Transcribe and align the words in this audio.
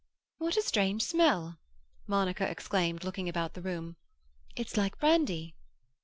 "What 0.39 0.57
a 0.57 0.63
strange 0.63 1.03
smell!" 1.03 1.59
Monica 2.07 2.49
exclaimed, 2.49 3.03
looking 3.03 3.29
about 3.29 3.53
the 3.53 3.61
room. 3.61 3.97
"It's 4.55 4.75
like 4.75 4.97
brandy." 4.97 5.53